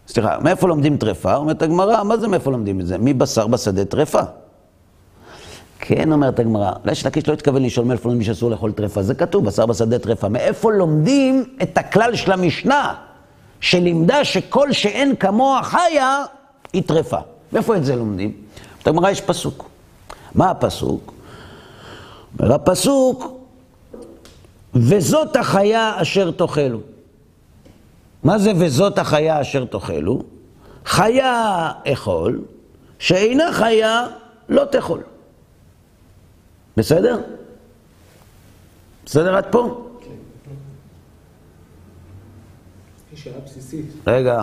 [0.09, 1.37] סליחה, מאיפה לומדים טרפה?
[1.37, 2.97] אומרת הגמרא, מה זה מאיפה לומדים את זה?
[3.01, 4.21] מבשר בשדה טרפה.
[5.79, 9.45] כן, אומרת הגמרא, יש לקיש לא התכוון לשאול מאיפה לומדים שאסור לאכול טרפה, זה כתוב,
[9.45, 10.29] בשר בשדה טרפה.
[10.29, 12.95] מאיפה לומדים את הכלל של המשנה,
[13.61, 16.25] שלימדה שכל שאין כמוה חיה,
[16.73, 17.19] היא טרפה.
[17.53, 18.33] מאיפה את זה לומדים?
[18.73, 19.69] אומרת הגמרא, יש פסוק.
[20.35, 21.13] מה הפסוק?
[22.41, 23.33] אומר הפסוק,
[24.75, 26.79] וזאת החיה אשר תאכלו.
[28.25, 30.23] מה זה וזאת החיה אשר תאכלו?
[30.85, 32.45] חיה אכול,
[32.99, 34.07] שאינה חיה
[34.49, 35.03] לא תאכול.
[36.77, 37.21] בסדר?
[39.07, 39.89] בסדר עד פה?
[43.45, 43.87] בסיסית.
[44.07, 44.43] רגע,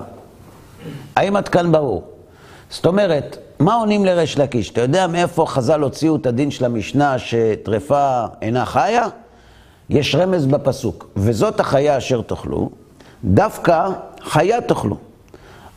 [1.15, 2.13] האם עד כאן ברור?
[2.69, 4.69] זאת אומרת, מה עונים לריש לקיש?
[4.69, 9.07] אתה יודע מאיפה חז"ל הוציאו את הדין של המשנה שטרפה אינה חיה?
[9.89, 12.69] יש רמז בפסוק, וזאת החיה אשר תאכלו,
[13.23, 13.89] דווקא
[14.21, 14.97] חיה תאכלו,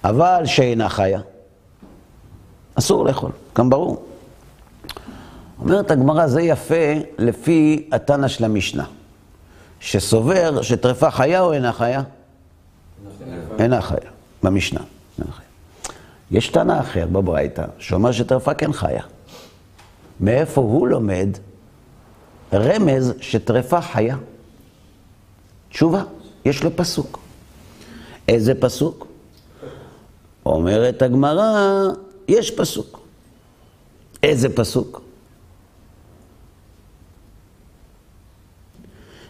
[0.04, 1.20] אבל שאינה חיה,
[2.74, 4.04] אסור לאכול, גם ברור.
[5.58, 8.84] אומרת הגמרא, זה יפה לפי התנא של המשנה,
[9.80, 12.02] שסובר שטרפה חיה או אינה חיה?
[13.58, 14.10] אינה חיה,
[14.42, 14.80] במשנה.
[16.30, 19.02] יש תנא אחר בברייתא, שאומר שטרפה כן חיה.
[20.20, 21.28] מאיפה הוא לומד
[22.52, 24.16] רמז שטרפה חיה?
[25.68, 26.02] תשובה,
[26.44, 27.18] יש לו פסוק.
[28.32, 29.06] איזה פסוק?
[30.46, 31.88] אומרת הגמרא,
[32.28, 33.00] יש פסוק.
[34.22, 35.00] איזה פסוק?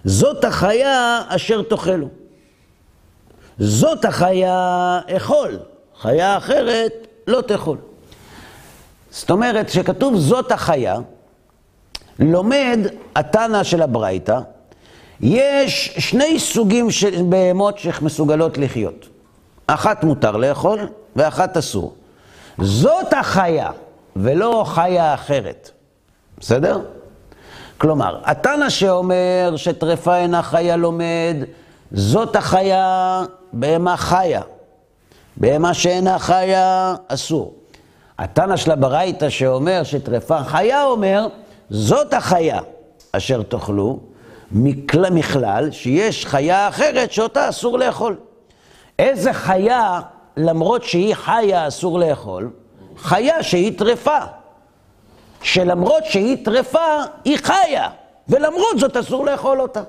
[0.04, 2.08] זאת החיה אשר תאכלו.
[3.58, 5.58] זאת החיה אכול,
[6.00, 7.78] חיה אחרת לא תאכול.
[9.10, 10.98] זאת אומרת, שכתוב זאת החיה,
[12.18, 12.78] לומד
[13.16, 14.40] התנא של הברייתא,
[15.22, 19.08] יש שני סוגים של בהמות שמסוגלות לחיות.
[19.66, 20.80] אחת מותר לאכול
[21.16, 21.94] ואחת אסור.
[22.58, 23.70] זאת החיה,
[24.16, 25.70] ולא חיה אחרת.
[26.38, 26.80] בסדר?
[27.78, 31.37] כלומר, התנא שאומר שטרפה אינה חיה לומד,
[31.92, 34.40] זאת החיה, בהמה חיה.
[35.37, 37.54] בהמה שאינה חיה, אסור.
[38.18, 41.26] התנא של הברייתא שאומר שטרפה חיה אומר,
[41.70, 42.61] זאת החיה
[43.12, 44.00] אשר תאכלו,
[44.52, 48.16] מכלל, שיש חיה אחרת שאותה אסור לאכול.
[48.98, 50.00] איזה חיה,
[50.36, 52.50] למרות שהיא חיה, אסור לאכול?
[52.96, 54.18] חיה שהיא טרפה.
[55.42, 57.88] שלמרות שהיא טרפה, היא חיה,
[58.28, 59.82] ולמרות זאת אסור לאכול אותה.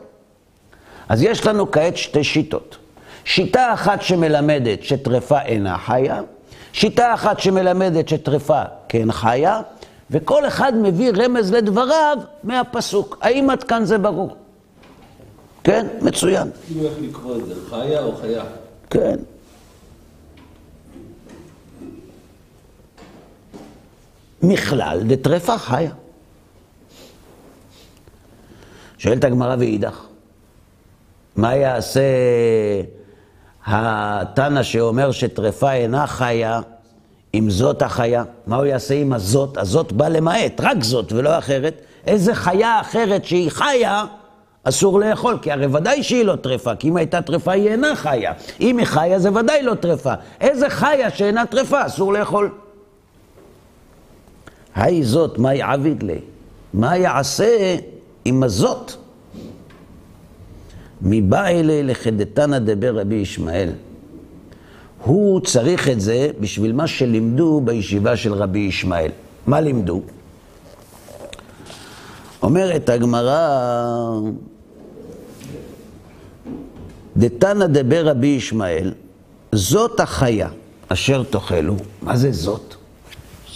[1.10, 2.78] אז יש לנו כעת שתי שיטות.
[3.26, 6.22] שיטה אחת שמלמדת שטרפה אינה חיה,
[6.74, 9.62] שיטה אחת שמלמדת שטרפה כן חיה,
[10.12, 13.18] וכל אחד מביא רמז לדבריו מהפסוק.
[13.22, 14.36] האם עד כאן זה ברור?
[15.64, 16.50] כן, מצוין.
[16.68, 18.44] כאילו איך לקרוא את זה, חיה או חיה?
[18.90, 19.20] כן.
[24.44, 25.92] מכלל דטרפה חיה.
[28.98, 30.00] שואלת הגמרא ואידך,
[31.36, 32.02] מה יעשה
[33.66, 36.62] התנא שאומר שטרפה אינה חיה
[37.34, 38.24] אם זאת החיה?
[38.48, 39.58] מה הוא יעשה עם הזאת?
[39.58, 41.82] הזאת בא למעט, רק זאת ולא אחרת.
[42.08, 44.06] איזה חיה אחרת שהיא חיה,
[44.64, 48.34] אסור לאכול, כי הרי ודאי שהיא לא טרפה, כי אם הייתה טרפה היא אינה חיה.
[48.60, 50.14] אם היא חיה זה ודאי לא טרפה.
[50.42, 52.50] איזה חיה שאינה טרפה, אסור לאכול.
[54.76, 56.20] היי זאת, מה יעביד לי?
[56.74, 57.76] מה יעשה
[58.26, 58.92] עם הזאת?
[61.02, 63.70] מבא אלי לחדתנא דבר רבי ישמעאל.
[65.04, 69.12] הוא צריך את זה בשביל מה שלימדו בישיבה של רבי ישמעאל.
[69.48, 70.02] מה לימדו?
[72.44, 74.20] אומרת הגמרא,
[77.18, 78.94] דתנא דבר רבי ישמעאל,
[79.52, 80.50] זאת החיה
[80.88, 81.76] אשר תאכלו.
[82.02, 82.76] מה זה זאת?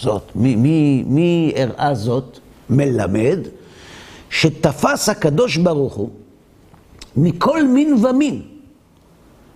[0.02, 0.24] זאת.
[0.36, 2.40] מי, מי, מי הראה זאת?
[2.70, 3.40] מלמד
[4.30, 6.10] שתפס הקדוש ברוך הוא
[7.18, 8.42] מכל מין ומין,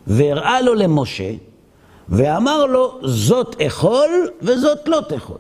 [0.07, 1.31] והראה לו למשה,
[2.09, 5.37] ואמר לו, זאת אכול וזאת לא תאכול.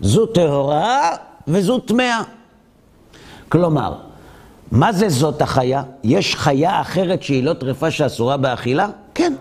[0.00, 1.16] זו טהורה
[1.48, 2.22] וזו טמאה.
[3.48, 3.94] כלומר,
[4.72, 5.82] מה זה זאת החיה?
[6.04, 8.88] יש חיה אחרת שהיא לא טרפה שאסורה באכילה?
[9.14, 9.34] כן,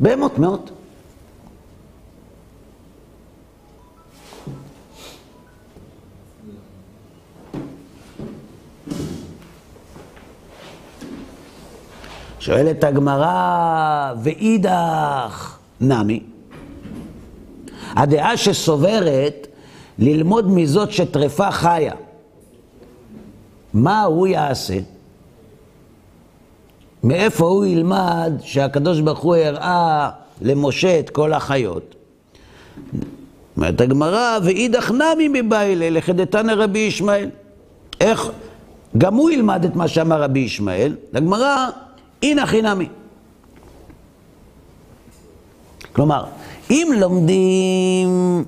[0.00, 0.70] בהמות מאות.
[12.38, 16.20] שואלת הגמרא, ואידך נמי.
[17.96, 19.46] הדעה שסוברת
[19.98, 21.92] ללמוד מזאת שטרפה חיה.
[23.76, 24.78] מה הוא יעשה?
[27.04, 30.10] מאיפה הוא ילמד שהקדוש ברוך הוא הראה
[30.42, 31.94] למשה את כל החיות?
[33.56, 37.30] אומרת הגמרא, ואידך נמי מביילה לכדתנא רבי ישמעאל.
[38.00, 38.30] איך?
[38.98, 40.96] גם הוא ילמד את מה שאמר רבי ישמעאל.
[41.14, 41.68] הגמרא,
[42.22, 42.88] הנה חינמי.
[45.92, 46.24] כלומר,
[46.70, 48.44] אם לומדים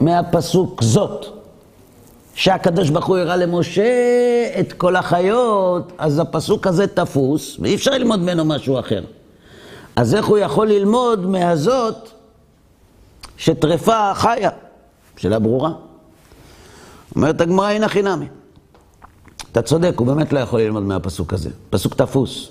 [0.00, 1.39] מהפסוק זאת,
[2.34, 3.84] שהקדוש ברוך הוא הראה למשה
[4.60, 9.04] את כל החיות, אז הפסוק הזה תפוס, ואי אפשר ללמוד ממנו משהו אחר.
[9.96, 12.08] אז איך הוא יכול ללמוד מהזאת
[13.36, 14.50] שטרפה חיה?
[15.16, 15.70] שאלה ברורה.
[17.16, 18.26] אומרת הגמרא, הנה חינמי.
[19.52, 21.50] אתה צודק, הוא באמת לא יכול ללמוד מהפסוק הזה.
[21.70, 22.50] פסוק תפוס.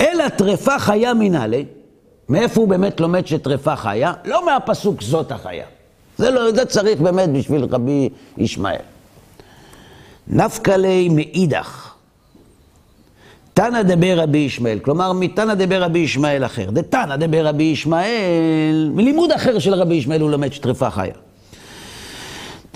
[0.00, 1.64] אלא טרפה חיה מנהלי,
[2.28, 4.12] מאיפה הוא באמת לומד שטרפה חיה?
[4.24, 5.66] לא מהפסוק זאת החיה.
[6.18, 8.76] זה, לא, זה צריך באמת בשביל רבי ישמעאל.
[10.28, 11.94] נפקא ליה מאידך.
[13.54, 16.70] תנא דבר רבי ישמעאל, כלומר מתנא דבר רבי ישמעאל אחר.
[16.70, 21.14] דתנא דבר רבי ישמעאל, מלימוד אחר של רבי ישמעאל הוא לומד שטרפה חיה.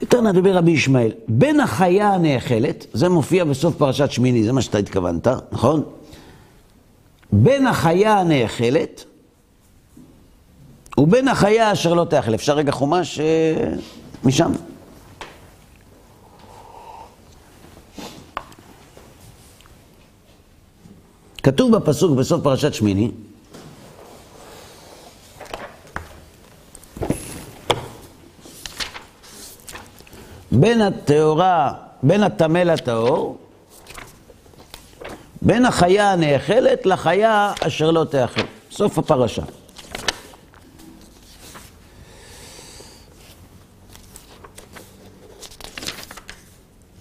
[0.01, 4.79] דתנא דבר רבי ישמעאל, בין החיה הנאכלת, זה מופיע בסוף פרשת שמיני, זה מה שאתה
[4.79, 5.83] התכוונת, נכון?
[7.33, 9.05] בין החיה הנאכלת
[10.98, 12.34] ובין החיה אשר לא תאכל.
[12.34, 13.24] אפשר רגע חומש אה,
[14.24, 14.52] משם.
[21.42, 23.11] כתוב בפסוק בסוף פרשת שמיני,
[30.52, 33.38] בין הטהורה, בין הטמא לטהור,
[35.42, 38.42] בין החיה הנאכלת לחיה אשר לא תאכל.
[38.70, 39.42] סוף הפרשה.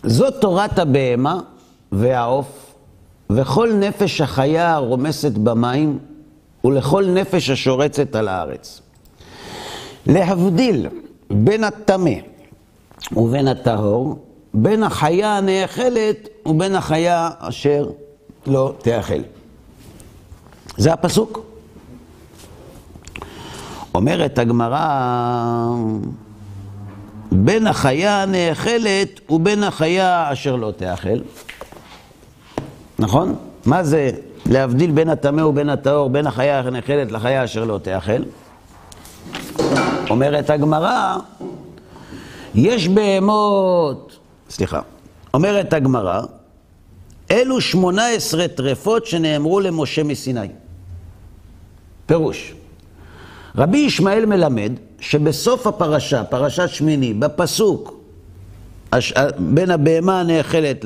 [0.08, 1.40] זאת תורת הבהמה
[1.92, 2.74] והעוף,
[3.30, 6.00] וכל נפש החיה הרומסת במים,
[6.64, 8.82] ולכל נפש השורצת על הארץ.
[10.06, 10.88] להבדיל
[11.30, 12.12] בין הטמא
[13.16, 14.20] ובין הטהור,
[14.54, 17.90] בין החיה הנאכלת ובין החיה אשר
[18.48, 19.22] לא תאכל.
[20.78, 21.40] זה הפסוק.
[23.96, 25.76] אומרת הגמרא,
[27.32, 31.20] בין החיה הנאכלת ובין החיה אשר לא תאכל.
[33.00, 33.36] נכון?
[33.66, 34.12] מה זה
[34.46, 38.22] להבדיל בין הטמא ובין הטהור, בין החיה הנאכלת לחיה אשר לא תאכל?
[40.10, 41.18] אומרת הגמרא,
[42.56, 44.82] יש בהמות, סליחה,
[45.34, 46.22] אומרת הגמרא,
[47.32, 50.48] אלו שמונה עשרה טרפות שנאמרו למשה מסיני.
[52.06, 52.54] פירוש,
[53.56, 58.00] רבי ישמעאל מלמד שבסוף הפרשה, פרשת שמיני, בפסוק,
[58.92, 59.14] הש...
[59.38, 60.86] בין הבהמה הנאכלת,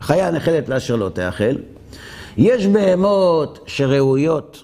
[0.00, 1.54] חיה הנאכלת לאשר לא תאכל,
[2.36, 4.62] יש בהמות שראויות,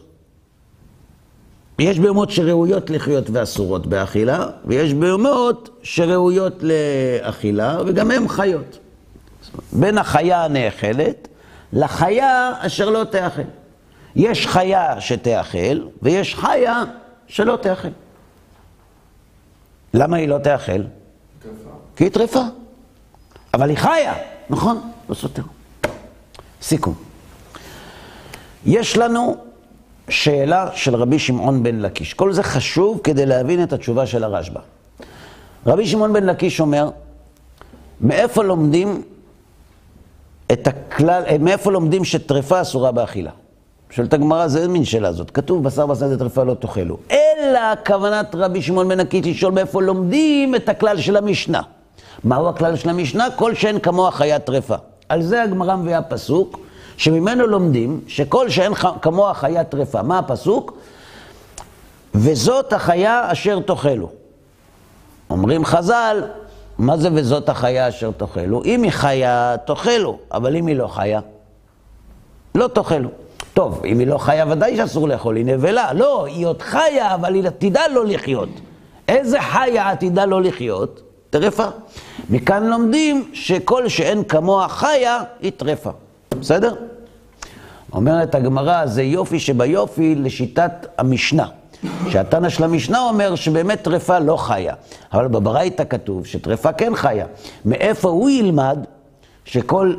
[1.79, 8.78] יש בהמות שראויות לחיות ואסורות באכילה, ויש בהמות שראויות לאכילה, וגם הן חיות.
[9.72, 11.28] בין החיה הנאכלת
[11.72, 13.43] לחיה אשר לא תאכל.
[14.16, 16.82] יש חיה שתאכל, ויש חיה
[17.26, 17.88] שלא תאכל.
[19.95, 20.82] למה היא לא תאכל?
[21.97, 22.43] כי היא טרפה.
[23.55, 24.14] אבל היא חיה,
[24.51, 24.91] נכון?
[25.09, 25.43] לא סותר.
[26.62, 26.95] סיכום.
[28.66, 29.36] יש לנו
[30.09, 32.14] שאלה של רבי שמעון בן לקיש.
[32.14, 34.61] כל זה חשוב כדי להבין את התשובה של הרשב"א.
[35.66, 36.91] רבי שמעון בן לקיש אומר,
[38.01, 39.03] מאיפה לומדים
[40.53, 43.30] את הכלל, מאיפה לומדים שטרפה אסורה באכילה?
[43.91, 45.30] שואלת הגמרא, זה מין שאלה זאת.
[45.30, 46.97] כתוב, בשר בשר זה טרפה לא תאכלו.
[47.11, 51.61] אלא כוונת רבי שמעון בן עקיץ לשאול מאיפה לומדים את הכלל של המשנה.
[52.24, 53.30] מהו הכלל של המשנה?
[53.36, 54.74] כל שאין כמוה חיה טרפה.
[55.09, 56.61] על זה הגמרא מביאה פסוק,
[56.97, 58.72] שממנו לומדים שכל שאין
[59.03, 60.03] כמוה חיה טרפה.
[60.03, 60.78] מה הפסוק?
[62.14, 64.09] וזאת החיה אשר תאכלו.
[65.30, 66.22] אומרים חז"ל,
[66.78, 68.64] מה זה וזאת החיה אשר תאכלו?
[68.64, 71.20] אם היא חיה, תאכלו, אבל אם היא לא חיה,
[72.55, 73.09] לא תאכלו.
[73.55, 75.92] טוב, אם היא לא חיה, ודאי שאסור לאכול, היא נבלה.
[75.92, 78.48] לא, היא עוד חיה, אבל היא עתידה לא לחיות.
[79.09, 81.03] איזה חיה עתידה לא לחיות?
[81.30, 81.66] טרפה.
[82.30, 85.90] מכאן לומדים שכל שאין כמוה חיה, היא טרפה.
[86.40, 86.74] בסדר?
[87.92, 91.46] אומרת הגמרא, זה יופי שביופי לשיטת המשנה.
[92.09, 94.74] שהתנא של המשנה אומר שבאמת טרפה לא חיה.
[95.12, 97.26] אבל בברייתא כתוב שטרפה כן חיה.
[97.64, 98.78] מאיפה הוא ילמד
[99.44, 99.94] שכל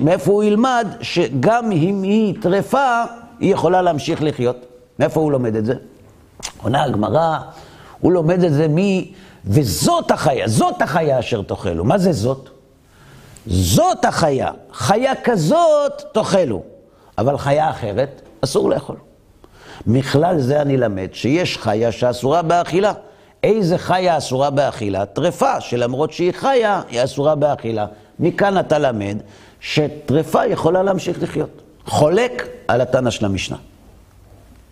[0.00, 3.02] מאיפה הוא ילמד שגם אם היא טרפה,
[3.40, 4.56] היא יכולה להמשיך לחיות?
[4.98, 5.74] מאיפה הוא לומד את זה?
[6.62, 7.38] עונה הגמרא,
[8.00, 8.78] הוא לומד את זה מ...
[9.44, 11.84] וזאת החיה, זאת החיה אשר תאכלו.
[11.84, 12.48] מה זה זאת?
[13.46, 14.50] זאת החיה.
[14.72, 16.62] חיה כזאת תאכלו.
[17.18, 18.96] אבל חיה אחרת, אסור לאכול.
[19.86, 22.92] מכלל זה אני למד שיש חיה שאסורה באכילה.
[23.42, 25.06] איזה חיה אסורה באכילה?
[25.06, 27.86] טרפה, שלמרות שהיא חיה, היא אסורה באכילה.
[28.18, 29.16] מכאן אתה למד
[29.60, 31.62] שטרפה יכולה להמשיך לחיות.
[31.86, 33.56] חולק על התנא של המשנה.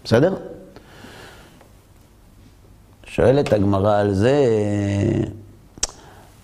[0.05, 0.35] בסדר?
[3.07, 4.47] שואלת הגמרא על זה,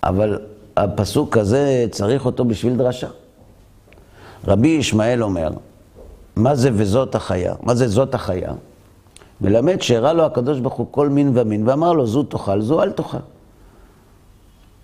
[0.03, 0.39] אבל
[0.77, 3.07] הפסוק הזה צריך אותו בשביל דרשה.
[4.47, 5.49] רבי ישמעאל אומר,
[6.35, 7.55] מה זה וזאת החיה?
[7.61, 8.51] מה זה זאת החיה?
[9.41, 12.91] מלמד שהראה לו הקדוש ברוך הוא כל מין ומין, ואמר לו, זו תאכל, זו אל
[12.91, 13.17] תאכל.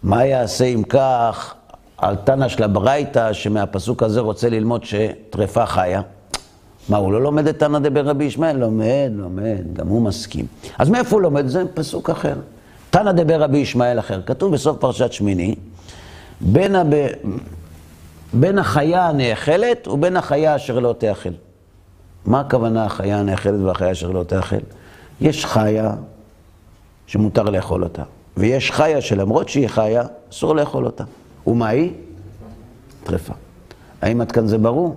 [0.04, 1.56] מה יעשה אם כך
[2.02, 6.02] על תנא של הברייתא, שמהפסוק הזה רוצה ללמוד שטרפה חיה?
[6.90, 8.58] מה, הוא לא לומד את תנא דבר רבי ישמעאל?
[8.58, 10.46] לומד, לומד, גם הוא מסכים.
[10.78, 11.48] אז מאיפה הוא לומד?
[11.48, 12.36] זה פסוק אחר.
[12.90, 14.22] תנא דבר רבי ישמעאל אחר.
[14.26, 15.56] כתוב בסוף פרשת שמיני,
[16.42, 17.08] בין, הב...
[18.34, 21.30] בין החיה הנאכלת ובין החיה אשר לא תאכל.
[22.26, 24.56] מה הכוונה החיה הנאכלת והחיה אשר לא תאכל?
[25.22, 25.94] יש חיה
[27.08, 28.04] שמותר לאכול אותה,
[28.38, 31.04] ויש חיה שלמרות שהיא חיה, אסור לאכול אותה.
[31.48, 31.92] ומה היא?
[33.04, 33.34] טרפה.
[34.02, 34.96] האם עד כאן זה ברור?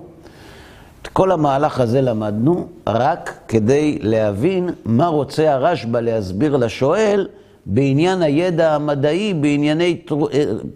[1.14, 7.28] כל המהלך הזה למדנו רק כדי להבין מה רוצה הרשב"א להסביר לשואל
[7.66, 10.02] בעניין הידע המדעי, בענייני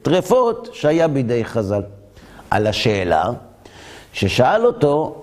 [0.03, 1.83] טרפות שהיה בידי חז"ל.
[2.51, 3.31] על השאלה
[4.12, 5.23] ששאל אותו,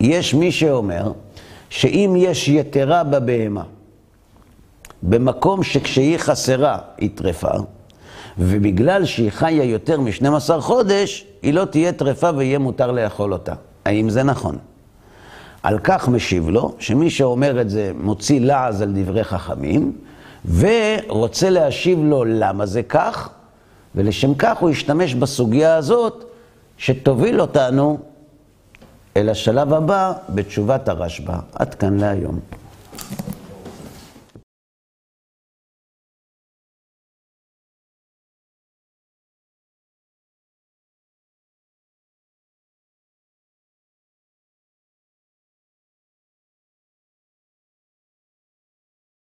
[0.00, 1.12] יש מי שאומר
[1.70, 3.62] שאם יש יתרה בבהמה,
[5.02, 7.50] במקום שכשהיא חסרה היא טרפה,
[8.38, 13.54] ובגלל שהיא חיה יותר מ-12 חודש, היא לא תהיה טרפה ויהיה מותר לאכול אותה.
[13.84, 14.58] האם זה נכון?
[15.62, 19.92] על כך משיב לו, שמי שאומר את זה מוציא לעז על דברי חכמים,
[20.56, 23.28] ורוצה להשיב לו למה זה כך,
[23.94, 26.24] ולשם כך הוא ישתמש בסוגיה הזאת,
[26.78, 27.98] שתוביל אותנו
[29.16, 31.38] אל השלב הבא בתשובת הרשב"א.
[31.52, 32.38] עד כאן להיום.